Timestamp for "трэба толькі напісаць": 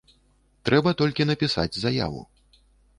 0.69-1.79